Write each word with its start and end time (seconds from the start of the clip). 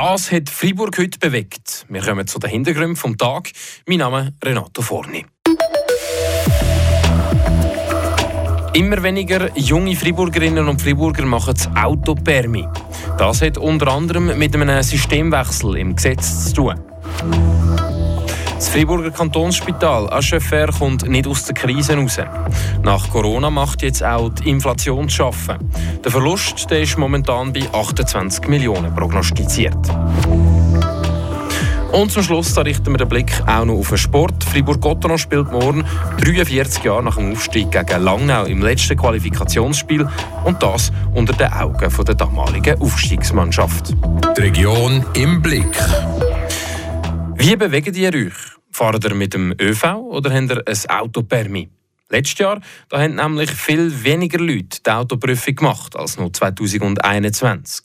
Das 0.00 0.30
hat 0.30 0.48
Freiburg 0.48 0.96
heute 0.96 1.18
bewegt. 1.18 1.84
Wir 1.88 2.00
kommen 2.00 2.24
zu 2.24 2.38
den 2.38 2.50
Hintergründen 2.50 2.94
vom 2.94 3.18
Tag. 3.18 3.50
Mein 3.84 3.98
Name 3.98 4.28
ist 4.28 4.46
Renato 4.46 4.80
Forni. 4.80 5.26
Immer 8.74 9.02
weniger 9.02 9.50
junge 9.58 9.96
Freiburgerinnen 9.96 10.68
und 10.68 10.80
Freiburger 10.80 11.26
machen 11.26 11.54
das 11.54 11.68
Autopermi. 11.74 12.64
Das 13.18 13.42
hat 13.42 13.58
unter 13.58 13.88
anderem 13.88 14.38
mit 14.38 14.54
einem 14.54 14.80
Systemwechsel 14.84 15.76
im 15.78 15.96
Gesetz 15.96 16.50
zu 16.50 16.54
tun. 16.54 17.67
Das 18.58 18.70
Freiburger 18.70 19.12
Kantonsspital 19.12 20.12
Ascheffer 20.12 20.66
kommt 20.76 21.08
nicht 21.08 21.28
aus 21.28 21.44
der 21.44 21.54
Krise 21.54 21.94
raus. 21.94 22.18
Nach 22.82 23.08
Corona 23.08 23.50
macht 23.50 23.82
jetzt 23.82 24.02
auch 24.02 24.30
die 24.30 24.50
Inflation 24.50 25.08
zu 25.08 25.14
schaffen. 25.14 25.58
Der 26.02 26.10
Verlust 26.10 26.68
der 26.68 26.80
ist 26.80 26.98
momentan 26.98 27.52
bei 27.52 27.72
28 27.72 28.48
Millionen 28.48 28.92
prognostiziert. 28.96 29.78
Und 31.92 32.10
zum 32.10 32.24
Schluss 32.24 32.52
da 32.52 32.62
richten 32.62 32.90
wir 32.90 32.98
den 32.98 33.08
Blick 33.08 33.30
auch 33.46 33.64
noch 33.64 33.76
auf 33.76 33.90
den 33.90 33.98
Sport. 33.98 34.42
Fribourg-Gotteron 34.42 35.18
spielt 35.18 35.52
morgen 35.52 35.84
43 36.20 36.82
Jahre 36.82 37.04
nach 37.04 37.16
dem 37.16 37.30
Aufstieg 37.30 37.70
gegen 37.70 38.02
Langnau 38.02 38.42
im 38.42 38.60
letzten 38.60 38.96
Qualifikationsspiel 38.96 40.08
und 40.44 40.60
das 40.64 40.90
unter 41.14 41.32
den 41.32 41.52
Augen 41.52 42.04
der 42.04 42.14
damaligen 42.16 42.82
Aufstiegsmannschaft. 42.82 43.94
Die 44.36 44.40
Region 44.40 45.04
im 45.14 45.40
Blick. 45.40 45.78
Wie 47.40 47.54
bewegt 47.54 47.96
ihr 47.96 48.12
euch? 48.12 48.34
Fahrt 48.72 49.04
ihr 49.04 49.14
mit 49.14 49.32
dem 49.32 49.54
ÖV 49.60 49.84
oder 49.94 50.34
habt 50.34 50.50
ihr 50.50 50.64
ein 50.66 50.90
Autopermi? 50.90 51.68
Letztes 52.08 52.38
Jahr 52.40 52.60
da 52.88 53.00
haben 53.00 53.14
nämlich 53.14 53.52
viel 53.52 54.02
weniger 54.02 54.40
Leute 54.40 54.80
die 54.84 54.90
Autoprüfung 54.90 55.54
gemacht 55.54 55.94
als 55.94 56.18
noch 56.18 56.32
2021. 56.32 57.84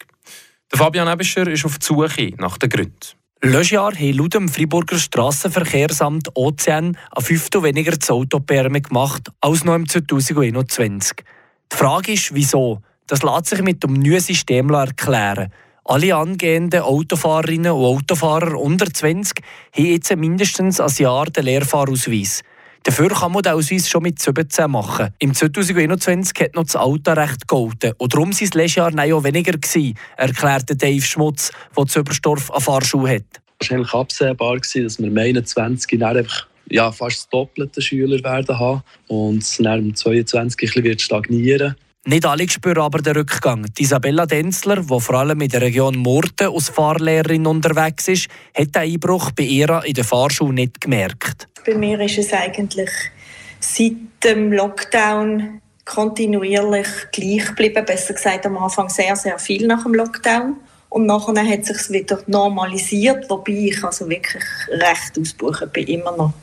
Der 0.72 0.80
Fabian 0.80 1.08
Ebischer 1.08 1.48
ist 1.48 1.66
auf 1.66 1.78
die 1.78 1.86
Suche 1.86 2.32
nach 2.38 2.58
den 2.58 2.68
Gründen. 2.68 2.98
Letztes 3.44 3.70
Jahr 3.70 3.94
haben 3.94 4.14
laut 4.14 4.34
dem 4.34 4.50
Freiburger 4.50 4.98
Strassenverkehrsamt 4.98 6.36
Ozean 6.36 6.98
ein 7.12 7.24
Fünftel 7.24 7.62
weniger 7.62 7.92
das 7.92 8.10
Autoperme 8.10 8.82
gemacht 8.82 9.30
als 9.40 9.64
noch 9.64 9.76
im 9.76 9.88
2021. 9.88 11.18
Die 11.72 11.78
Frage 11.78 12.14
ist, 12.14 12.34
wieso? 12.34 12.82
Das 13.06 13.22
lässt 13.22 13.46
sich 13.46 13.62
mit 13.62 13.84
dem 13.84 13.94
neuen 13.94 14.20
System 14.20 14.72
erklären. 14.72 15.52
Alle 15.86 16.16
angehenden 16.16 16.82
Autofahrerinnen 16.82 17.74
und 17.74 17.84
Autofahrer 17.84 18.58
unter 18.58 18.86
20 18.86 19.44
haben 19.76 19.86
jetzt 19.86 20.16
mindestens 20.16 20.80
ein 20.80 20.92
Jahr 20.98 21.26
den 21.26 21.44
Lehrfahrausweis. 21.44 22.42
Dafür 22.84 23.10
kann 23.10 23.34
man 23.34 23.44
den 23.44 23.54
Ausweis 23.54 23.90
schon 23.90 24.04
mit 24.04 24.18
17 24.20 24.72
machen. 24.72 25.14
Im 25.20 25.34
2021 25.34 26.40
hat 26.40 26.56
noch 26.56 26.64
das 26.64 26.78
Autorecht 26.78 27.48
gegolten. 27.48 27.94
Und 27.98 28.14
darum 28.14 28.30
waren 28.30 28.44
es 28.44 28.54
letztes 28.54 28.76
Jahr 28.76 28.92
auch 28.94 29.24
weniger, 29.26 29.54
gewesen, 29.54 29.98
erklärte 30.16 30.78
Dave 30.78 31.02
Schmutz, 31.02 31.52
der 31.78 31.86
zu 31.86 32.00
Überstorf 32.00 32.50
eine 32.52 32.62
Fahrschule 32.62 33.16
hat. 33.16 33.42
War 33.60 33.78
eigentlich 33.78 33.94
absehbar, 33.94 34.56
gewesen, 34.56 34.84
dass 34.84 35.00
wir 35.00 35.08
im 35.08 35.18
21 35.18 36.00
dann 36.00 36.18
einfach 36.18 36.48
ja, 36.70 36.92
fast 36.94 37.18
das 37.18 37.30
doppelte 37.30 37.82
Schüler 37.82 38.24
werden 38.24 38.58
haben 38.58 38.84
und 39.08 39.44
es 39.44 39.58
dann 39.58 39.80
im 39.80 39.96
22 39.96 40.78
ein 40.78 40.84
bisschen 40.84 41.00
stagnieren 41.00 41.76
nicht 42.06 42.26
alle 42.26 42.50
spüren 42.50 42.84
aber 42.84 43.00
den 43.00 43.16
Rückgang. 43.16 43.66
Die 43.78 43.84
Isabella 43.84 44.26
Denzler, 44.26 44.78
die 44.78 45.00
vor 45.00 45.16
allem 45.16 45.42
in 45.42 45.50
der 45.50 45.62
Region 45.62 45.96
Murten 45.96 46.48
als 46.54 46.70
Fahrlehrerin 46.70 47.48
unterwegs 47.48 48.08
ist, 48.08 48.28
hat 48.54 48.76
den 48.76 48.82
Einbruch 48.82 49.32
bei 49.32 49.44
ihr 49.44 49.82
in 49.86 49.94
der 49.94 50.04
Fahrschule 50.04 50.54
nicht 50.54 50.82
gemerkt. 50.82 51.48
Bei 51.66 51.76
mir 51.76 52.00
ist 52.02 52.18
es 52.18 52.34
eigentlich 52.34 52.90
seit 53.60 53.94
dem 54.24 54.52
Lockdown 54.52 55.62
kontinuierlich 55.86 56.88
gleich 57.12 57.46
geblieben. 57.48 57.86
Besser 57.86 58.14
gesagt, 58.14 58.46
am 58.46 58.58
Anfang 58.58 58.90
sehr, 58.90 59.16
sehr 59.16 59.40
viel 59.40 59.68
nach 59.68 59.84
dem 59.84 59.94
Lockdown. 59.94 60.58
Und 60.90 61.06
nachher 61.08 61.48
hat 61.48 61.62
es 61.62 61.68
sich 61.68 61.90
wieder 61.90 62.22
normalisiert, 62.28 63.30
wobei 63.30 63.54
ich 63.54 63.84
also 63.84 64.08
wirklich 64.08 64.44
recht 64.70 65.18
ausbuchen 65.20 65.70
bin, 65.72 65.88
immer 65.88 66.16
noch 66.16 66.34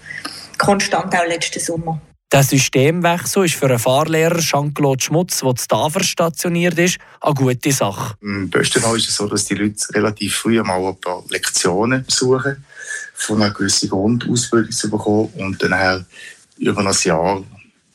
konstant, 0.58 1.14
auch 1.14 1.27
letzten 1.27 1.61
Sommer. 1.61 2.00
Der 2.33 2.45
Systemwechsel 2.45 3.46
ist 3.46 3.57
für 3.57 3.67
einen 3.67 3.80
Fahrlehrer 3.80 4.39
Jean-Claude 4.39 5.02
Schmutz, 5.02 5.41
der 5.41 5.57
zu 5.57 5.67
Tafel 5.67 6.05
stationiert 6.05 6.79
ist, 6.79 6.98
eine 7.20 7.35
gute 7.35 7.73
Sache. 7.73 8.14
Im 8.20 8.48
besten 8.48 8.80
Fall 8.80 8.98
ist 8.98 9.08
es 9.08 9.17
so, 9.17 9.27
dass 9.27 9.46
die 9.46 9.57
Leute 9.57 9.92
relativ 9.95 10.36
früh 10.36 10.63
mal 10.63 10.80
ein 10.80 11.01
paar 11.01 11.24
Lektionen 11.29 12.05
besuchen, 12.05 12.64
von 13.14 13.42
einer 13.42 13.52
gewissen 13.52 13.89
Grundausbildung 13.89 14.70
zu 14.70 14.89
bekommen 14.89 15.33
und 15.39 15.61
dann 15.61 16.07
über 16.58 16.86
ein 16.86 16.96
Jahr 17.02 17.42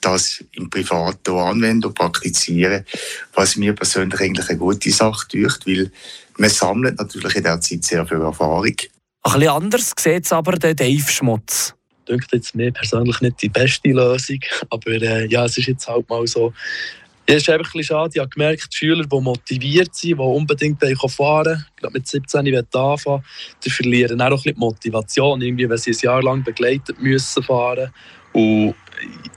das 0.02 0.44
im 0.52 0.70
Privaten 0.70 1.32
anwenden 1.34 1.86
und 1.86 1.96
praktizieren, 1.96 2.86
was 3.34 3.56
mir 3.56 3.74
persönlich 3.74 4.20
eigentlich 4.20 4.50
eine 4.50 4.60
gute 4.60 4.92
Sache 4.92 5.30
tut, 5.30 5.66
weil 5.66 5.92
man 6.38 6.50
sammelt 6.50 7.00
natürlich 7.00 7.36
in 7.38 7.44
der 7.44 7.62
Zeit 7.62 7.86
sehr 7.86 8.06
viel 8.06 8.22
Erfahrung. 8.22 8.66
Ein 8.66 8.76
bisschen 9.24 9.48
anders 9.48 9.94
sieht 9.98 10.26
es 10.26 10.34
aber 10.34 10.58
der 10.58 10.76
Dave 10.76 11.10
Schmutz 11.10 11.75
dünkt 12.08 12.32
jetzt 12.34 12.56
mir 12.56 12.72
persönlich 12.72 13.22
nicht 13.22 13.42
die 13.42 13.50
beste 13.50 13.90
Lösung. 13.90 14.40
Aber 14.70 14.92
äh, 14.92 15.28
ja, 15.28 15.46
es 15.46 15.58
ist 15.58 15.68
jetzt 15.68 15.88
halt 15.88 16.10
mal 16.10 16.26
so. 16.28 16.54
Es 17.28 17.38
ist 17.38 17.50
einfach 17.50 17.66
ein 17.74 17.80
bisschen 17.80 17.96
schade. 17.96 18.12
Ich 18.14 18.20
habe 18.20 18.30
gemerkt, 18.30 18.68
die 18.72 18.78
Schüler, 18.78 19.04
die 19.04 19.20
motiviert 19.20 19.96
sind, 19.96 20.12
die 20.12 20.14
unbedingt 20.16 20.80
fahren 20.80 21.66
wollen, 21.82 21.94
mit 21.94 22.08
17 22.08 22.46
Jahren 22.46 22.68
anfangen 22.72 23.24
die 23.64 23.70
verlieren 23.72 24.22
auch 24.22 24.26
ein 24.26 24.32
bisschen 24.36 24.54
die 24.54 24.60
Motivation, 24.60 25.42
irgendwie, 25.42 25.68
wenn 25.68 25.78
sie 25.78 25.92
ein 25.92 26.00
Jahr 26.00 26.22
lang 26.22 26.44
begleitet 26.44 27.02
müssen 27.02 27.42
fahren. 27.42 27.92
Und 28.34 28.76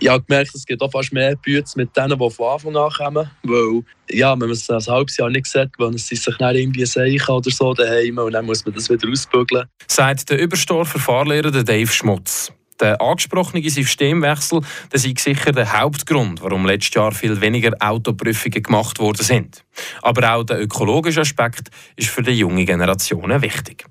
ich 0.00 0.08
habe 0.08 0.22
gemerkt, 0.24 0.54
es 0.54 0.66
gibt 0.66 0.82
auch 0.82 0.90
fast 0.90 1.12
mehr 1.12 1.36
Bütze 1.36 1.78
mit 1.78 1.96
denen, 1.96 2.18
die 2.18 2.30
von 2.30 2.52
Anfang 2.52 2.76
an 2.76 2.90
kommen. 2.90 3.30
Weil, 3.44 3.82
ja, 4.10 4.32
wenn 4.32 4.40
man 4.40 4.50
es 4.50 4.68
ein 4.68 4.80
halbes 4.86 5.16
Jahr 5.16 5.30
nicht 5.30 5.46
sieht, 5.46 5.70
wenn 5.78 5.96
sie 5.96 6.16
sich 6.16 6.36
dann 6.36 6.56
irgendwie 6.56 6.84
seichen 6.84 7.30
oder 7.30 7.50
so 7.50 7.74
daheim 7.74 8.18
und 8.18 8.32
dann 8.32 8.46
muss 8.46 8.64
man 8.64 8.74
das 8.74 8.90
wieder 8.90 9.08
ausbügeln. 9.08 9.66
Sagt 9.86 10.30
der 10.30 10.40
Überstorfer 10.40 10.98
Fahrlehrer 10.98 11.50
Dave 11.50 11.90
Schmutz. 11.90 12.52
Der 12.81 13.00
angesprochene 13.00 13.69
Systemwechsel 13.69 14.61
das 14.91 15.05
ist 15.05 15.19
sicher 15.19 15.53
der 15.53 15.81
Hauptgrund, 15.81 16.43
warum 16.43 16.66
letztes 16.66 16.94
Jahr 16.94 17.12
viel 17.12 17.41
weniger 17.41 17.72
Autoprüfungen 17.81 18.62
gemacht 18.62 18.99
worden 18.99 19.25
sind. 19.25 19.65
Aber 20.03 20.34
auch 20.34 20.44
der 20.44 20.61
ökologische 20.61 21.22
Aspekt 21.22 21.71
ist 21.97 22.09
für 22.09 22.22
die 22.22 22.33
junge 22.33 22.65
Generation 22.65 23.43
wichtig. 23.43 23.84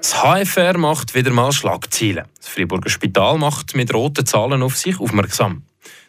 Das 0.00 0.22
HFR 0.22 0.78
macht 0.78 1.14
wieder 1.14 1.30
mal 1.30 1.52
Schlagzeilen. 1.52 2.24
Das 2.38 2.48
Freiburger 2.48 2.90
Spital 2.90 3.38
macht 3.38 3.74
mit 3.74 3.92
roten 3.92 4.24
Zahlen 4.24 4.62
auf 4.62 4.76
sich 4.76 4.98
aufmerksam. 4.98 5.62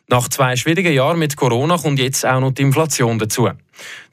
Nach 0.08 0.28
zwei 0.28 0.56
schwierigen 0.56 0.94
Jahren 0.94 1.20
mit 1.20 1.36
Corona 1.38 1.78
kommt 1.78 2.00
jetzt 2.00 2.26
auch 2.26 2.40
noch 2.40 2.52
die 2.52 2.64
Inflation 2.64 3.18
dazu. 3.18 3.50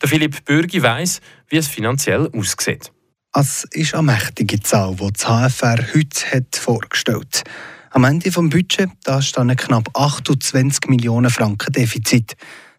Der 0.01 0.09
Philipp 0.09 0.45
Bürgi 0.45 0.83
weiß, 0.83 1.21
wie 1.49 1.57
es 1.57 1.69
finanziell 1.69 2.31
aussieht. 2.33 2.93
Es 3.34 3.65
ist 3.72 3.94
eine 3.94 4.05
mächtige 4.05 4.59
Zahl, 4.61 4.97
die 4.97 5.12
das 5.12 5.25
HFR 5.27 5.78
heute 5.94 6.33
hat 6.33 6.56
vorgestellt 6.56 7.43
hat. 7.44 7.50
Am 7.91 8.05
Ende 8.05 8.31
des 8.31 8.34
Budgets 8.34 8.93
da 9.05 9.21
stehen 9.21 9.55
knapp 9.55 9.89
28 9.94 10.89
Millionen 10.89 11.31
Franken 11.31 11.72
Defizit. 11.72 12.37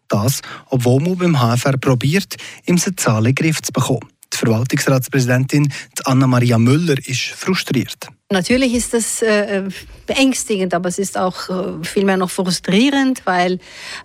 Das, 0.08 0.40
obwohl 0.66 1.00
man 1.02 1.16
beim 1.16 1.36
HFR 1.38 1.78
probiert, 1.78 2.36
im 2.64 2.78
Zahlen 2.78 3.26
in 3.26 3.34
den 3.34 3.34
Griff 3.36 3.62
zu 3.62 3.72
bekommen. 3.72 4.08
Die 4.32 4.38
Verwaltungsratspräsidentin 4.38 5.72
Anna-Maria 6.04 6.58
Müller 6.58 6.96
ist 7.06 7.26
frustriert. 7.26 8.08
Natürlich 8.32 8.74
ist 8.74 8.94
das 8.94 9.22
äh, 9.22 9.64
beängstigend, 10.06 10.72
aber 10.72 10.88
es 10.88 11.00
ist 11.00 11.18
auch 11.18 11.48
äh, 11.48 11.84
vielmehr 11.84 12.16
noch 12.16 12.30
frustrierend, 12.30 13.22
weil 13.24 13.58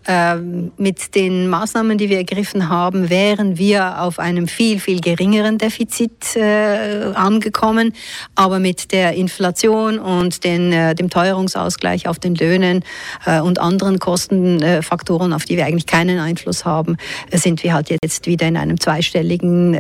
äh, 0.08 0.38
mit 0.78 1.14
den 1.14 1.48
Maßnahmen, 1.48 2.00
die 2.00 2.10
wir 2.10 2.18
ergriffen 2.18 2.68
haben, 2.68 3.12
wären 3.12 3.60
wir 3.60 4.02
auf 4.02 4.18
einem 4.18 4.48
viel, 4.48 4.80
viel 4.80 5.00
geringeren 5.00 5.60
Defizit 5.60 6.36
äh, 6.36 7.12
angekommen. 7.14 7.94
Aber 8.34 8.58
mit 8.58 8.92
der 8.92 9.14
Inflation 9.14 10.00
und 10.00 10.44
den, 10.44 10.74
äh, 10.74 10.96
dem 10.96 11.12
Teuerungsausgleich 11.12 12.08
auf 12.08 12.18
den 12.18 12.34
Löhnen 12.34 12.84
äh, 13.28 13.42
und 13.42 13.60
anderen 13.60 14.00
Kostenfaktoren, 14.00 15.34
auf 15.34 15.46
die 15.46 15.56
wir 15.56 15.68
eigentlich 15.68 15.86
keinen 15.86 16.18
Einfluss 16.18 16.66
haben, 16.66 16.98
sind 17.32 17.64
wir 17.64 17.76
halt 17.76 17.92
jetzt 17.92 18.26
wieder 18.26 18.48
in 18.48 18.58
einem 18.58 18.80
zweistelligen 18.80 19.76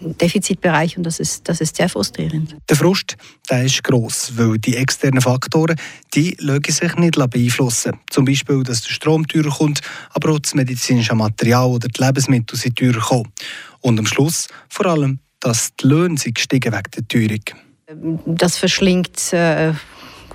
Defizitbereich 0.00 0.96
und 0.96 1.04
das 1.04 1.20
ist, 1.20 1.48
das 1.48 1.60
ist 1.60 1.76
sehr 1.76 1.88
frustrierend. 1.88 2.56
Der 2.68 2.76
Frust 2.76 3.16
der 3.50 3.64
ist 3.64 3.82
gross, 3.84 4.32
weil 4.36 4.58
die 4.58 4.76
externen 4.76 5.20
Faktoren 5.20 5.76
die 6.14 6.36
lassen 6.40 6.62
sich 6.70 6.96
nicht 6.96 7.16
beeinflussen. 7.16 7.98
Zum 8.08 8.24
Beispiel, 8.24 8.62
dass 8.62 8.82
der 8.82 8.90
Strom 8.90 9.26
teurer 9.26 9.50
kommt, 9.50 9.80
aber 10.10 10.32
auch 10.32 10.38
das 10.38 10.54
medizinische 10.54 11.14
Material 11.14 11.66
oder 11.66 11.88
die 11.88 12.02
Lebensmittel 12.02 12.56
sind 12.56 12.76
teurer 12.76 13.00
kommen. 13.00 13.32
Und 13.80 13.98
am 13.98 14.06
Schluss 14.06 14.48
vor 14.68 14.86
allem, 14.86 15.18
dass 15.40 15.74
die 15.76 15.86
Löhne 15.86 16.16
sind 16.16 16.36
gestiegen 16.36 16.72
wegen 16.72 16.90
der 16.96 17.08
Teuerung. 17.08 18.24
Das 18.26 18.56
verschlingt 18.56 19.32
äh, 19.32 19.72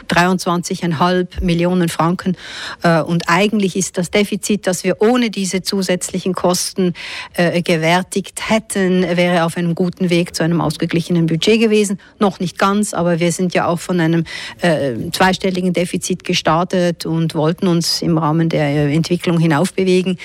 23,5 0.09 1.43
Millionen 1.43 1.89
Franken. 1.89 2.37
Äh, 2.83 3.01
und 3.01 3.23
eigentlich 3.27 3.75
ist 3.75 3.97
das 3.97 4.11
Defizit, 4.11 4.67
das 4.67 4.83
wir 4.83 5.01
ohne 5.01 5.29
diese 5.29 5.61
zusätzlichen 5.61 6.33
Kosten 6.33 6.93
äh, 7.33 7.61
gewärtigt 7.61 8.49
hätten, 8.49 9.03
wäre 9.17 9.45
auf 9.45 9.57
einem 9.57 9.75
guten 9.75 10.09
Weg 10.09 10.35
zu 10.35 10.43
einem 10.43 10.61
ausgeglichenen 10.61 11.25
Budget 11.25 11.59
gewesen. 11.59 11.99
Noch 12.19 12.39
nicht 12.39 12.57
ganz, 12.57 12.93
aber 12.93 13.19
wir 13.19 13.31
sind 13.31 13.53
ja 13.53 13.67
auch 13.67 13.79
von 13.79 13.99
einem 13.99 14.23
äh, 14.61 14.93
zweistelligen 15.11 15.73
Defizit 15.73 16.23
gestartet 16.23 17.05
und 17.05 17.35
wollten 17.35 17.67
uns 17.67 18.01
im 18.01 18.17
Rahmen 18.17 18.49
der 18.49 18.87
Entwicklung 18.89 19.39
hinaufbewegen. 19.39 20.17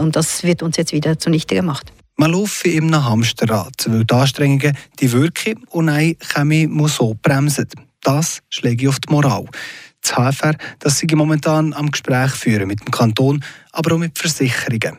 Und 0.00 0.16
das 0.16 0.42
wird 0.42 0.62
uns 0.62 0.76
jetzt 0.76 0.92
wieder 0.92 1.18
zunichte 1.18 1.54
gemacht. 1.54 1.92
Man 2.20 2.32
laufe 2.32 2.68
einem 2.68 3.04
Hamsterrad, 3.04 3.86
weil 3.86 4.04
die 4.04 4.12
Anstrengungen 4.12 4.76
die 4.98 5.12
wirken 5.12 5.64
und 5.70 5.88
eine 5.88 6.16
Chemie 6.16 6.66
muss 6.66 6.96
so 6.96 7.14
bremsen. 7.22 7.68
Das 8.02 8.40
schlägt 8.50 8.86
auf 8.86 9.00
die 9.00 9.12
Moral. 9.12 9.46
Das 10.02 10.12
HFR, 10.12 10.56
das 10.78 10.98
sie 10.98 11.06
momentan 11.14 11.72
am 11.72 11.90
Gespräch 11.90 12.30
führen 12.30 12.68
mit 12.68 12.80
dem 12.80 12.90
Kanton, 12.90 13.44
aber 13.72 13.94
auch 13.94 13.98
mit 13.98 14.18
Versicherungen. 14.18 14.98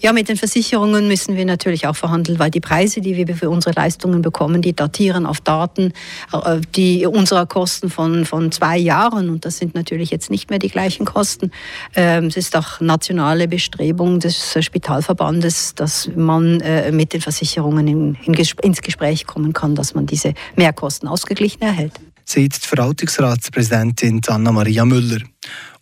Ja, 0.00 0.12
mit 0.12 0.28
den 0.28 0.36
Versicherungen 0.36 1.08
müssen 1.08 1.36
wir 1.36 1.44
natürlich 1.44 1.86
auch 1.86 1.96
verhandeln, 1.96 2.38
weil 2.38 2.50
die 2.50 2.60
Preise, 2.60 3.00
die 3.00 3.16
wir 3.16 3.36
für 3.36 3.50
unsere 3.50 3.74
Leistungen 3.74 4.22
bekommen, 4.22 4.62
die 4.62 4.74
datieren 4.74 5.26
auf 5.26 5.40
Daten 5.40 5.92
äh, 6.32 6.60
die 6.74 7.06
unserer 7.06 7.46
Kosten 7.46 7.90
von, 7.90 8.24
von 8.24 8.52
zwei 8.52 8.76
Jahren. 8.78 9.30
Und 9.30 9.44
das 9.44 9.58
sind 9.58 9.74
natürlich 9.74 10.10
jetzt 10.10 10.30
nicht 10.30 10.50
mehr 10.50 10.58
die 10.58 10.68
gleichen 10.68 11.04
Kosten. 11.04 11.50
Ähm, 11.94 12.26
es 12.26 12.36
ist 12.36 12.56
auch 12.56 12.80
nationale 12.80 13.48
Bestrebung 13.48 14.20
des 14.20 14.56
Spitalverbandes, 14.60 15.74
dass 15.74 16.10
man 16.14 16.60
äh, 16.60 16.92
mit 16.92 17.12
den 17.12 17.20
Versicherungen 17.20 17.88
in, 17.88 18.14
in, 18.24 18.34
ins 18.34 18.82
Gespräch 18.82 19.26
kommen 19.26 19.52
kann, 19.52 19.74
dass 19.74 19.94
man 19.94 20.06
diese 20.06 20.34
Mehrkosten 20.56 21.08
ausgeglichen 21.08 21.62
erhält. 21.62 21.94
Sagt 22.24 22.64
die 22.64 22.68
Verwaltungsratspräsidentin 22.68 24.20
Anna-Maria 24.26 24.84
Müller. 24.84 25.20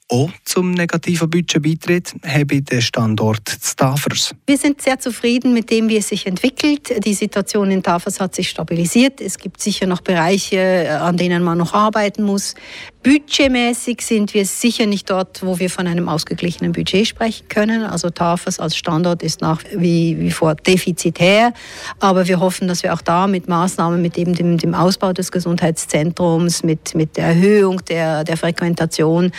Auch 0.09 0.31
zum 0.45 0.73
negativen 0.73 1.31
Budget 1.31 1.63
beitritt, 1.63 2.15
habe 2.27 2.61
der 2.61 2.83
Standort 2.83 3.49
Tafers. 3.77 4.35
Wir 4.47 4.59
sind 4.59 4.83
sehr 4.83 4.99
zufrieden 4.99 5.55
mit 5.55 5.71
dem, 5.71 5.89
wie 5.89 5.97
es 5.97 6.09
sich 6.09 6.27
entwickelt. 6.27 7.03
Die 7.07 7.15
Situation 7.15 7.71
in 7.71 7.83
Tafers 7.83 8.21
hat 8.21 8.35
sich 8.35 8.51
stabilisiert. 8.51 9.23
Es 9.23 9.39
gibt 9.39 9.63
sicher 9.63 9.87
noch 9.87 10.03
Bereiche, 10.03 11.01
an 11.01 11.17
denen 11.17 11.43
man 11.43 11.57
noch 11.57 11.73
arbeiten 11.73 12.25
muss. 12.25 12.55
Budgetmäßig 13.03 14.01
sind 14.03 14.33
wir 14.33 14.47
sicher 14.47 14.87
nicht 14.87 15.11
dort, 15.11 15.45
wo 15.45 15.59
wir 15.59 15.71
von 15.71 15.89
einem 15.89 16.09
ausgeglichenen 16.09 16.73
Budget 16.73 17.09
sprechen 17.09 17.49
können. 17.49 17.83
Also 17.83 18.11
Tafers 18.11 18.61
als 18.61 18.77
Standort 18.77 19.23
ist 19.23 19.41
nach 19.41 19.61
wie, 19.75 20.21
wie 20.21 20.31
vor 20.31 20.55
defizitär. 20.55 21.53
Aber 21.99 22.29
wir 22.29 22.39
hoffen, 22.39 22.69
dass 22.69 22.85
wir 22.85 22.95
auch 22.95 23.03
da 23.03 23.27
mit 23.27 23.49
Maßnahmen, 23.49 24.01
mit 24.01 24.17
eben 24.19 24.35
dem, 24.35 24.57
dem 24.57 24.75
Ausbau 24.75 25.13
des 25.13 25.33
Gesundheitszentrums, 25.33 26.63
mit, 26.63 26.95
mit 26.95 27.17
der 27.17 27.27
Erhöhung 27.27 27.85
der, 27.87 28.23
der 28.23 28.37
Frequentation 28.37 29.33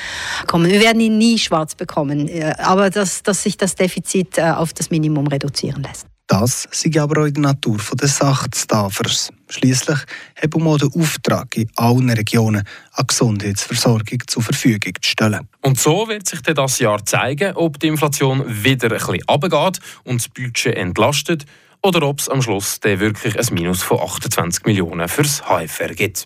kommen. 0.46 0.70
Wir 0.70 0.82
werden 0.82 1.00
ihn 1.00 1.18
nie 1.18 1.38
schwarz 1.38 1.74
bekommen, 1.74 2.30
aber 2.58 2.90
dass, 2.90 3.24
dass 3.24 3.44
sich 3.44 3.56
das 3.56 3.76
Defizit 3.76 4.38
äh, 4.38 4.42
auf 4.42 4.74
das 4.74 4.90
Minimum 4.90 5.28
reduzieren 5.28 5.84
lässt. 5.84 6.13
Das 6.34 6.68
sei 6.72 7.00
aber 7.00 7.22
auch 7.22 7.26
in 7.28 7.36
der 7.36 7.44
Natur 7.44 7.78
der 7.94 8.08
Sache 8.08 8.50
des 8.50 8.66
Tafers. 8.66 9.30
Schliesslich 9.50 10.00
haben 10.42 10.64
wir 10.64 10.78
den 10.80 10.92
Auftrag, 11.00 11.56
in 11.56 11.70
allen 11.76 12.10
Regionen 12.10 12.64
eine 12.94 13.06
Gesundheitsversorgung 13.06 14.20
zur 14.26 14.42
Verfügung 14.42 14.94
zu 15.00 15.12
stellen. 15.12 15.48
Und 15.62 15.80
so 15.80 16.08
wird 16.08 16.28
sich 16.28 16.42
dann 16.42 16.56
das 16.56 16.80
Jahr 16.80 17.06
zeigen, 17.06 17.56
ob 17.56 17.80
die 17.80 17.86
Inflation 17.86 18.44
wieder 18.48 18.88
ein 18.88 18.98
bisschen 18.98 19.22
runtergeht 19.30 19.80
und 20.06 20.22
das 20.22 20.30
Budget 20.30 20.76
entlastet 20.76 21.46
oder 21.84 22.02
ob 22.02 22.20
es 22.20 22.30
am 22.30 22.42
Schluss 22.42 22.80
dann 22.80 23.00
wirklich 23.00 23.38
ein 23.38 23.54
Minus 23.54 23.84
von 23.84 24.00
28 24.00 24.66
Millionen 24.66 25.08
fürs 25.08 25.44
HFR 25.44 25.94
gibt. 25.94 26.26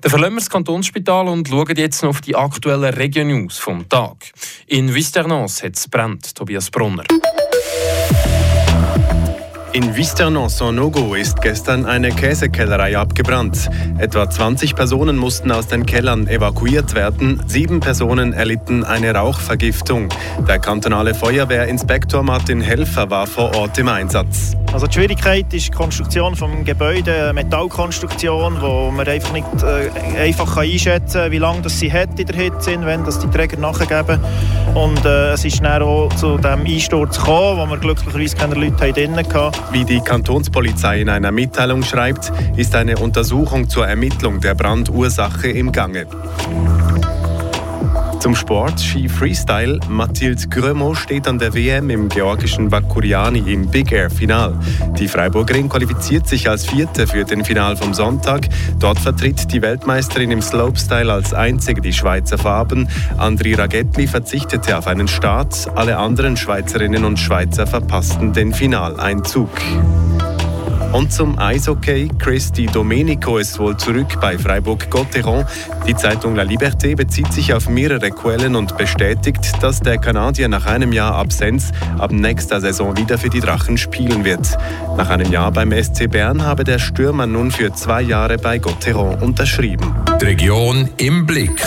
Dann 0.00 0.08
verlassen 0.08 0.32
wir 0.32 0.40
das 0.40 0.48
Kantonsspital 0.48 1.28
und 1.28 1.46
schauen 1.46 1.76
jetzt 1.76 2.02
noch 2.02 2.08
auf 2.08 2.20
die 2.22 2.34
aktuellen 2.34 2.94
Region-News 2.94 3.58
vom 3.58 3.86
Tag. 3.86 4.16
In 4.66 4.94
Visternance 4.94 5.62
hat 5.62 5.76
es 5.76 5.86
brennt, 5.88 6.34
Tobias 6.34 6.70
Brunner. 6.70 7.04
In 9.76 9.94
Visternon-Sonogo 9.94 11.14
ist 11.14 11.42
gestern 11.42 11.84
eine 11.84 12.08
Käsekellerei 12.08 12.96
abgebrannt. 12.96 13.68
Etwa 13.98 14.30
20 14.30 14.74
Personen 14.74 15.18
mussten 15.18 15.52
aus 15.52 15.66
den 15.66 15.84
Kellern 15.84 16.28
evakuiert 16.28 16.94
werden. 16.94 17.42
Sieben 17.46 17.80
Personen 17.80 18.32
erlitten 18.32 18.84
eine 18.84 19.14
Rauchvergiftung. 19.14 20.08
Der 20.48 20.60
kantonale 20.60 21.14
Feuerwehrinspektor 21.14 22.22
Martin 22.22 22.62
Helfer 22.62 23.10
war 23.10 23.26
vor 23.26 23.54
Ort 23.54 23.76
im 23.76 23.88
Einsatz. 23.88 24.56
Also 24.72 24.86
die 24.86 24.94
Schwierigkeit 24.94 25.52
ist 25.52 25.68
die 25.68 25.70
Konstruktion 25.70 26.34
des 26.34 26.42
Gebäudes, 26.64 27.14
eine 27.14 27.32
Metallkonstruktion, 27.34 28.60
wo 28.60 28.90
man 28.90 29.06
einfach 29.06 29.32
nicht 29.32 29.46
äh, 29.62 30.18
einfach 30.18 30.56
einschätzen 30.56 31.20
kann, 31.20 31.32
wie 31.32 31.38
lange 31.38 31.62
das 31.62 31.78
sie 31.78 31.92
hat 31.92 32.18
in 32.18 32.26
der 32.26 32.36
Hitze, 32.36 32.78
wenn 32.82 33.04
das 33.04 33.18
die 33.18 33.28
Träger 33.28 33.58
nachgeben. 33.58 34.20
Und 34.74 35.04
äh, 35.04 35.32
es 35.32 35.44
ist 35.44 35.62
dann 35.62 35.82
auch 35.82 36.08
zu 36.16 36.36
dem 36.36 36.66
Einsturz 36.66 37.18
gekommen, 37.18 37.58
wo 37.58 37.66
wir 37.70 37.78
glücklicherweise 37.78 38.36
keine 38.36 38.54
Leute 38.54 38.92
drinnen 38.92 39.16
hatten. 39.16 39.65
Wie 39.72 39.84
die 39.84 40.00
Kantonspolizei 40.00 41.00
in 41.00 41.08
einer 41.08 41.32
Mitteilung 41.32 41.82
schreibt, 41.82 42.32
ist 42.56 42.74
eine 42.74 42.98
Untersuchung 42.98 43.68
zur 43.68 43.86
Ermittlung 43.86 44.40
der 44.40 44.54
Brandursache 44.54 45.48
im 45.48 45.72
Gange. 45.72 46.06
Zum 48.20 48.34
Sport 48.34 48.80
Ski 48.80 49.08
Freestyle. 49.08 49.78
Mathilde 49.88 50.48
Grömo 50.48 50.94
steht 50.94 51.28
an 51.28 51.38
der 51.38 51.54
WM 51.54 51.90
im 51.90 52.08
georgischen 52.08 52.68
Bakuriani 52.68 53.38
im 53.52 53.68
Big 53.68 53.92
Air 53.92 54.10
Final. 54.10 54.58
Die 54.98 55.06
Freiburgerin 55.06 55.68
qualifiziert 55.68 56.26
sich 56.26 56.48
als 56.48 56.66
Vierte 56.66 57.06
für 57.06 57.24
den 57.24 57.44
Final 57.44 57.76
vom 57.76 57.94
Sonntag. 57.94 58.48
Dort 58.78 58.98
vertritt 58.98 59.52
die 59.52 59.62
Weltmeisterin 59.62 60.30
im 60.30 60.42
Slopestyle 60.42 61.12
als 61.12 61.34
einzige 61.34 61.80
die 61.80 61.92
Schweizer 61.92 62.38
Farben. 62.38 62.88
Andri 63.18 63.54
Ragetti 63.54 64.06
verzichtete 64.06 64.76
auf 64.76 64.86
einen 64.86 65.08
Start. 65.08 65.68
Alle 65.74 65.98
anderen 65.98 66.36
Schweizerinnen 66.36 67.04
und 67.04 67.18
Schweizer 67.18 67.66
verpassten 67.66 68.32
den 68.32 68.52
Finaleinzug. 68.52 69.50
Und 70.92 71.12
zum 71.12 71.38
Eishockey. 71.38 72.08
Christy 72.18 72.66
Domenico 72.66 73.38
ist 73.38 73.58
wohl 73.58 73.76
zurück 73.76 74.18
bei 74.20 74.38
Freiburg-Gotteron. 74.38 75.44
Die 75.86 75.94
Zeitung 75.94 76.34
La 76.36 76.42
Liberté 76.42 76.96
bezieht 76.96 77.32
sich 77.32 77.52
auf 77.52 77.68
mehrere 77.68 78.10
Quellen 78.10 78.56
und 78.56 78.76
bestätigt, 78.76 79.62
dass 79.62 79.80
der 79.80 79.98
Kanadier 79.98 80.48
nach 80.48 80.66
einem 80.66 80.92
Jahr 80.92 81.14
Absenz 81.14 81.72
ab 81.98 82.12
nächster 82.12 82.60
Saison 82.60 82.96
wieder 82.96 83.18
für 83.18 83.28
die 83.28 83.40
Drachen 83.40 83.76
spielen 83.76 84.24
wird. 84.24 84.56
Nach 84.96 85.10
einem 85.10 85.30
Jahr 85.30 85.52
beim 85.52 85.72
SC 85.72 86.10
Bern 86.10 86.42
habe 86.42 86.64
der 86.64 86.78
Stürmer 86.78 87.26
nun 87.26 87.50
für 87.50 87.72
zwei 87.72 88.02
Jahre 88.02 88.38
bei 88.38 88.58
Gotteron 88.58 89.16
unterschrieben. 89.16 89.94
Die 90.20 90.24
Region 90.24 90.88
im 90.96 91.26
Blick. 91.26 91.62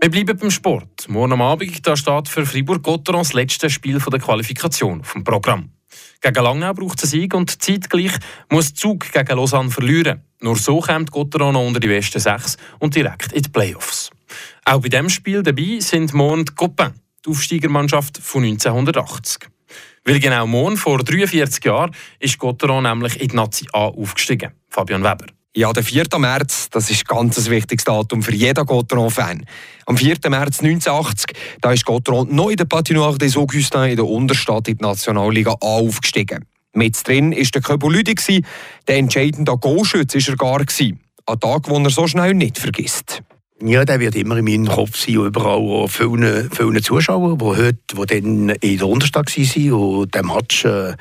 Wir 0.00 0.10
bleiben 0.10 0.38
beim 0.38 0.50
Sport. 0.50 1.08
Morgen 1.08 1.32
am 1.32 1.42
Abend 1.42 1.86
da 1.86 1.96
steht 1.96 2.28
für 2.28 2.46
Fribourg-Gotteron 2.46 3.22
das 3.22 3.32
letzte 3.32 3.70
Spiel 3.70 3.98
der 3.98 4.20
Qualifikation 4.20 5.02
vom 5.02 5.24
Programm. 5.24 5.75
Gegen 6.20 6.42
Langnau 6.42 6.72
braucht 6.72 7.02
es 7.02 7.12
einen 7.12 7.22
Sieg 7.22 7.34
und 7.34 7.62
zeitgleich 7.62 8.12
muss 8.50 8.74
Zug 8.74 9.12
gegen 9.12 9.36
Lausanne 9.36 9.70
verlieren. 9.70 10.22
Nur 10.40 10.56
so 10.56 10.80
kommt 10.80 11.10
Gotteron 11.10 11.54
noch 11.54 11.66
unter 11.66 11.80
die 11.80 11.88
besten 11.88 12.20
sechs 12.20 12.56
und 12.78 12.94
direkt 12.94 13.32
in 13.32 13.42
die 13.42 13.48
Playoffs. 13.48 14.10
Auch 14.64 14.80
bei 14.80 14.88
diesem 14.88 15.08
Spiel 15.08 15.42
dabei 15.42 15.78
sind 15.80 16.12
morgen 16.12 16.44
die 16.44 16.54
Copain, 16.54 16.94
die 17.24 17.30
Aufsteigermannschaft 17.30 18.18
von 18.18 18.44
1980. 18.44 19.48
Weil 20.04 20.20
genau 20.20 20.46
morgen 20.46 20.76
vor 20.76 20.98
43 20.98 21.64
Jahren 21.64 21.94
ist 22.20 22.38
Gotteron 22.38 22.84
nämlich 22.84 23.20
in 23.20 23.28
die 23.28 23.36
Nazi 23.36 23.66
A 23.72 23.86
aufgestiegen. 23.86 24.52
Fabian 24.68 25.02
Weber. 25.02 25.35
Ja, 25.58 25.72
der 25.72 25.82
4. 25.82 26.04
März, 26.18 26.68
das 26.68 26.90
ist 26.90 27.08
ganz 27.08 27.38
ein 27.38 27.50
wichtiges 27.50 27.86
Datum 27.86 28.22
für 28.22 28.34
jeden 28.34 28.66
Gotteron-Fan. 28.66 29.46
Am 29.86 29.96
4. 29.96 30.16
März 30.28 30.60
1980, 30.60 31.34
da 31.62 31.72
ist 31.72 31.86
Gotteron 31.86 32.28
neu 32.30 32.50
in 32.50 32.58
der 32.58 32.66
Patinoire 32.66 33.16
des 33.16 33.38
Augustins 33.38 33.88
in 33.88 33.96
der 33.96 34.04
Unterstadt 34.04 34.68
in 34.68 34.76
die 34.76 34.84
Nationalliga 34.84 35.52
A 35.52 35.56
aufgestiegen. 35.78 36.44
Mit 36.74 37.08
drin 37.08 37.32
war 37.32 37.42
der 37.42 37.62
Köbo 37.62 37.88
Lüdi, 37.88 38.44
der 38.86 38.96
entscheidende 38.98 39.56
Goalschütz 39.56 40.14
war 40.14 40.28
er 40.28 40.36
gar. 40.36 40.58
Gewesen. 40.58 41.00
Ein 41.24 41.40
Tag, 41.40 41.62
den 41.62 41.84
er 41.84 41.90
so 41.90 42.06
schnell 42.06 42.34
nicht 42.34 42.58
vergisst. 42.58 43.22
Ja, 43.62 43.86
der 43.86 43.98
wird 43.98 44.14
immer 44.16 44.36
in 44.36 44.44
meinem 44.44 44.68
Kopf 44.68 44.98
sein, 44.98 45.14
überall 45.14 45.88
viele, 45.88 46.50
viele 46.54 46.82
Zuschauer, 46.82 47.38
die 47.38 47.44
heute, 47.46 47.78
die 47.94 48.20
dann 48.20 48.50
in 48.50 48.76
der 48.76 48.86
Unterstadt 48.86 49.34
waren 49.34 49.72
und 49.72 50.14
der 50.14 50.22
Match 50.22 50.66
äh, 50.66 50.92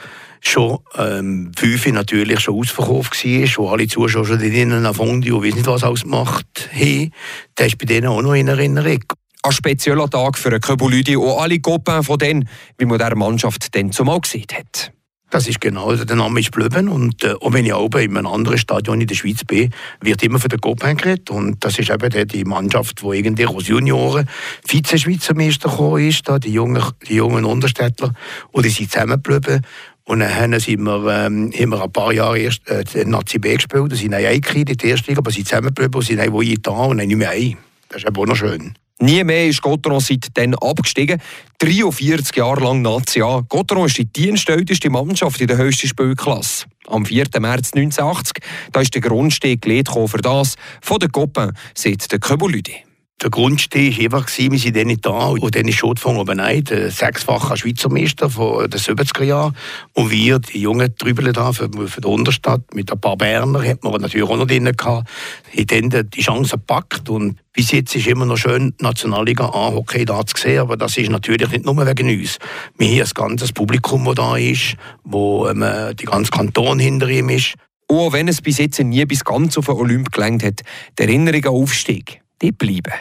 schon 0.47 0.79
ähm, 0.97 1.51
fünf 1.55 1.85
natürlich 1.87 2.39
schon 2.39 2.55
ausverkauft 2.55 3.25
war, 3.25 3.49
wo 3.57 3.69
alle 3.69 3.87
Zuschauer 3.87 4.25
schon 4.25 4.39
drinnen 4.39 4.85
auf 4.85 4.97
Fondi 4.97 5.31
und 5.31 5.43
weiss 5.43 5.55
nicht 5.55 5.67
was 5.67 5.83
alles 5.83 6.03
gemacht 6.03 6.69
haben, 6.73 7.11
das 7.55 7.67
ist 7.67 7.77
bei 7.77 7.85
denen 7.85 8.07
auch 8.07 8.21
noch 8.21 8.33
in 8.33 8.47
Erinnerung. 8.47 9.03
Ein 9.43 9.51
spezieller 9.51 10.09
Tag 10.09 10.37
für 10.37 10.59
Köbulüdi 10.59 11.15
und 11.15 11.37
alle 11.39 11.59
Gruppen 11.59 12.03
von 12.03 12.17
denen, 12.17 12.49
wie 12.77 12.85
man 12.85 12.97
der 12.97 13.15
Mannschaft 13.15 13.75
dann 13.75 13.91
zumal 13.91 14.19
gesehen 14.21 14.47
hat. 14.53 14.91
Das 15.31 15.47
ist 15.47 15.59
genau, 15.59 15.89
also 15.89 16.05
der 16.05 16.15
Name 16.15 16.39
ist 16.39 16.51
geblieben 16.51 16.87
und 16.87 17.23
äh, 17.23 17.33
auch 17.33 17.51
wenn 17.51 17.65
ich 17.65 17.73
auch 17.73 17.89
in 17.95 18.15
einem 18.15 18.27
anderen 18.27 18.57
Stadion 18.57 19.01
in 19.01 19.07
der 19.07 19.15
Schweiz 19.15 19.43
bin, 19.43 19.73
wird 19.99 20.23
immer 20.23 20.39
von 20.39 20.49
der 20.49 20.59
Copain 20.59 20.95
geredet 20.95 21.29
und 21.31 21.63
das 21.65 21.79
ist 21.79 21.89
eben 21.89 22.27
die 22.27 22.45
Mannschaft, 22.45 23.01
die 23.01 23.17
irgendwie 23.17 23.47
aus 23.47 23.67
Junioren 23.67 24.29
Vize-Schweizer 24.65 25.33
Meister 25.33 25.69
gekommen 25.69 26.07
ist, 26.07 26.29
da, 26.29 26.37
die, 26.37 26.53
jungen, 26.53 26.81
die 27.09 27.15
jungen 27.15 27.43
Unterstädtler 27.43 28.13
und 28.51 28.65
die 28.65 28.69
sind 28.69 28.91
zusammengeblieben 28.91 29.65
und 30.05 30.19
dann 30.19 30.59
sind 30.59 30.81
wir, 30.83 31.25
ähm, 31.25 31.51
haben 31.51 31.69
wir 31.69 31.83
ein 31.83 31.91
paar 31.91 32.13
Jahre 32.13 32.39
erst 32.39 32.67
äh, 32.69 33.05
Nazi 33.05 33.39
B 33.39 33.55
gespielt, 33.55 33.91
da 33.91 33.95
sind 33.95 34.11
wir 34.11 34.17
eingekriegt 34.17 34.69
in 34.69 34.77
die 34.77 34.87
erste 34.87 35.09
Liga, 35.09 35.19
aber 35.19 35.31
sind 35.31 35.47
zusammengeblieben 35.47 36.01
sind 36.01 36.31
wo 36.31 36.41
ich 36.41 36.61
da 36.61 36.71
und 36.71 36.99
dann 36.99 37.07
nicht 37.07 37.17
mehr 37.17 37.31
ein. 37.31 37.57
Das 37.89 38.03
ist 38.03 38.07
eben 38.07 38.17
auch 38.17 38.25
noch 38.25 38.35
schön. 38.35 38.75
Nie 38.99 39.23
mehr 39.25 39.47
ist 39.47 39.61
Gotteron 39.61 39.99
seitdem 39.99 40.53
abgestiegen. 40.55 41.21
43 41.59 42.35
Jahre 42.35 42.63
lang 42.63 42.81
Nazi 42.81 43.21
A. 43.21 43.41
Gotteron 43.41 43.87
ist 43.87 43.97
die 43.97 44.05
dienstälteste 44.05 44.89
Mannschaft 44.89 45.41
in 45.41 45.47
der 45.47 45.57
höchsten 45.57 45.87
Spielklasse. 45.87 46.65
Am 46.87 47.05
4. 47.05 47.25
März 47.39 47.73
1980 47.73 48.43
da 48.71 48.79
ist 48.79 48.93
der 48.93 49.01
Grundsteg 49.01 49.63
gelegt 49.63 49.89
für 49.89 50.17
das 50.21 50.55
von 50.81 50.99
der 50.99 51.09
Copain, 51.09 51.51
seit 51.73 52.09
der 52.09 52.19
Köbolüdi. 52.19 52.84
Der 53.21 53.29
Grundstein 53.29 53.95
war 53.95 54.03
einfach, 54.03 54.37
wir 54.37 54.59
sind 54.59 54.75
dann 54.75 54.87
nicht 54.87 55.05
da. 55.05 55.27
Und 55.29 55.55
dann 55.55 55.67
ist 55.69 55.77
schon 55.77 55.95
von 55.95 56.17
oben 56.17 56.39
ein, 56.41 56.65
der 56.65 56.91
sechsfache 56.91 57.55
Schweizer 57.55 57.89
Meister 57.89 58.29
von 58.29 58.69
den 58.69 58.79
70er 58.79 59.23
Jahren. 59.23 59.55
Und 59.93 60.11
wir, 60.11 60.39
die 60.39 60.59
jungen 60.59 60.95
Trübel 60.97 61.31
da 61.31 61.53
für, 61.53 61.69
für 61.87 62.01
die 62.01 62.07
Unterstadt, 62.07 62.61
mit 62.73 62.91
ein 62.91 62.99
paar 62.99 63.15
Berner, 63.15 63.63
hat 63.63 63.83
man 63.85 64.01
natürlich 64.01 64.29
auch 64.29 64.35
noch 64.35 64.45
drin 64.45 64.65
gehabt, 64.65 65.09
haben 65.57 65.89
dann 65.89 66.09
die 66.09 66.21
Chance 66.21 66.57
gepackt. 66.57 67.07
Und 67.09 67.37
bis 67.53 67.71
jetzt 67.71 67.95
ist 67.95 68.05
immer 68.05 68.25
noch 68.25 68.37
schön, 68.37 68.73
die 68.79 68.83
Nationalliga 68.83 69.45
A-Hockey 69.45 70.03
da 70.03 70.25
zu 70.25 70.35
sehen. 70.35 70.59
Aber 70.59 70.75
das 70.75 70.97
ist 70.97 71.09
natürlich 71.09 71.49
nicht 71.49 71.65
nur 71.65 71.77
wegen 71.87 72.19
uns. 72.19 72.37
Wir 72.77 72.89
haben 72.89 73.01
ein 73.01 73.09
ganzes 73.13 73.53
Publikum, 73.53 74.03
das 74.05 74.15
da 74.15 74.35
ist, 74.35 74.75
wo 75.05 75.47
ähm, 75.47 75.63
die 75.95 76.05
ganze 76.05 76.31
Kanton 76.31 76.79
hinter 76.79 77.07
ihm 77.07 77.29
ist. 77.29 77.53
auch 77.87 78.11
wenn 78.11 78.27
es 78.27 78.41
bis 78.41 78.57
jetzt 78.57 78.79
nie 78.79 79.05
bis 79.05 79.23
ganz 79.23 79.57
auf 79.57 79.67
den 79.67 79.75
Olymp 79.75 80.11
gelangt 80.11 80.43
hat, 80.43 80.61
die 80.97 81.03
Erinnerung 81.03 81.45
an 81.45 81.61
Aufstieg, 81.61 82.21
die 82.41 82.51
bleiben. 82.51 82.93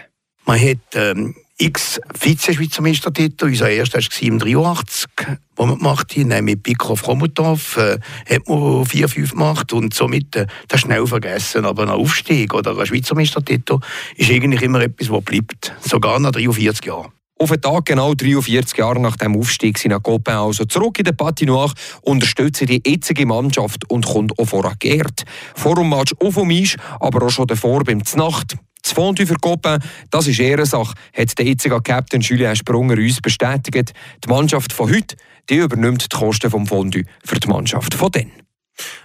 Man 0.47 0.61
hat 0.61 0.79
ähm, 0.95 1.35
x 1.57 2.00
Vize-Schweizer 2.12 2.83
Meistertitel. 2.83 3.47
Unser 3.47 3.71
erster 3.71 3.99
war 3.99 4.23
im 4.23 4.38
83, 4.38 5.09
wo 5.57 5.67
man 5.67 5.79
gemacht 5.79 6.17
haben. 6.17 6.45
Mit 6.45 6.62
Pico 6.62 6.97
Fromutov 6.97 7.76
äh, 7.76 7.99
hat 8.29 8.49
man 8.49 8.85
4-5 8.85 9.31
gemacht 9.31 9.73
und 9.73 9.95
somit 9.95 10.35
äh, 10.37 10.47
das 10.69 10.81
schnell 10.81 11.07
vergessen. 11.07 11.64
Aber 11.64 11.85
ein 11.85 11.91
Aufstieg 11.91 12.53
oder 12.53 12.76
ein 12.76 12.87
Schweizer 12.87 13.14
Meistertitel 13.14 13.79
ist 14.17 14.31
eigentlich 14.31 14.62
immer 14.62 14.81
etwas, 14.81 15.11
was 15.11 15.25
bleibt. 15.25 15.73
Sogar 15.81 16.19
nach 16.19 16.33
43 16.33 16.85
Jahren. 16.87 17.12
Auf 17.37 17.50
den 17.50 17.61
Tag 17.61 17.87
genau 17.87 18.14
43 18.14 18.79
Jahre 18.79 19.00
nach 19.00 19.17
dem 19.17 19.37
Aufstieg 19.37 19.76
sind 19.76 20.00
Copain 20.03 20.37
also 20.37 20.64
zurück 20.67 20.99
in 20.99 21.05
der 21.05 21.12
Patinoire, 21.12 21.73
unterstützen 22.03 22.67
die 22.67 22.81
jetzige 22.87 23.26
Mannschaft 23.26 23.91
und 23.91 24.07
kommt 24.07 24.38
auch 24.38 24.45
vorher 24.45 24.75
geehrt. 24.79 25.25
Vor 25.55 25.75
dem 25.75 25.88
Match 25.88 26.14
auf 26.21 26.37
dem 26.37 26.50
Eis, 26.50 26.76
aber 27.00 27.26
auch 27.26 27.31
schon 27.31 27.49
davor 27.49 27.83
beim 27.83 28.05
Znacht. 28.05 28.57
Das 28.85 28.93
Fondue 28.93 29.26
für 29.26 29.37
Copain, 29.37 29.83
das 30.11 30.26
ist 30.26 30.38
Ehrensache, 30.38 30.95
hat 31.17 31.38
der 31.38 31.47
jetzige 31.47 31.81
Captain 31.81 32.21
Julien 32.21 32.55
Sprunger 32.55 32.99
uns 32.99 33.21
bestätigt. 33.21 33.95
Die 34.23 34.29
Mannschaft 34.29 34.73
von 34.73 34.91
heute 34.95 35.17
die 35.50 35.57
übernimmt 35.57 36.12
die 36.12 36.17
Kosten 36.17 36.50
vom 36.50 36.67
Fondue 36.67 37.05
für 37.25 37.38
die 37.38 37.49
Mannschaft 37.49 37.95
von 37.95 38.11
dann. 38.11 38.31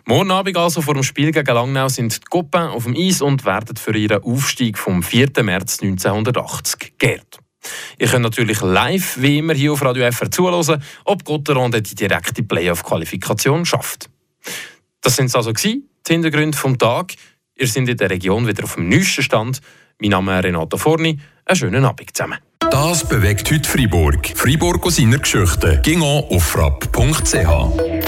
Morgen 0.05 0.31
Abend 0.31 0.57
also 0.57 0.81
vor 0.81 0.95
dem 0.95 1.03
Spiel 1.03 1.31
gegen 1.31 1.53
Langnau 1.53 1.89
sind 1.89 2.15
die 2.15 2.25
Copain 2.29 2.69
auf 2.69 2.86
dem 2.86 2.95
Eis 2.98 3.21
und 3.21 3.45
werden 3.45 3.75
für 3.75 3.95
ihren 3.95 4.24
Aufstieg 4.24 4.77
vom 4.77 5.03
4. 5.03 5.31
März 5.43 5.79
1980 5.81 6.98
geehrt. 6.98 7.39
Ihr 8.00 8.07
könnt 8.07 8.24
natürlich 8.24 8.62
live, 8.62 9.17
wie 9.21 9.38
immer, 9.38 9.53
hier 9.53 9.74
auf 9.74 9.83
Radio 9.83 10.09
FR 10.12 10.31
zuhören, 10.31 10.81
ob 11.05 11.24
Gotteron 11.25 11.71
die 11.71 11.81
direkte 11.95 12.41
Playoff-Qualifikation 12.41 13.65
schafft. 13.65 14.09
Das 15.01 15.17
sind 15.17 15.33
also 15.36 15.51
die 15.51 15.83
Hintergründe 16.07 16.57
vom 16.57 16.77
Tag. 16.77 17.13
Ihr 17.59 17.67
seid 17.67 17.89
in 17.89 17.97
der 17.97 18.09
Region 18.09 18.47
wieder 18.47 18.63
auf 18.63 18.75
dem 18.75 18.87
neuesten 18.87 19.21
Stand. 19.21 19.59
Mein 19.99 20.11
Name 20.11 20.39
ist 20.39 20.45
Renato 20.45 20.77
Forni. 20.77 21.19
Einen 21.43 21.55
schönen 21.57 21.83
Abend 21.83 22.15
zusammen. 22.15 22.39
Das 22.71 23.07
bewegt 23.07 23.51
heute 23.51 23.69
Freiburg. 23.69 24.31
Freiburg 24.33 24.85
aus 24.85 24.95
seiner 24.95 25.17
Geschichte. 25.17 25.81
Ging 25.83 26.01
auf 26.01 26.41
frapp.ch. 26.41 27.98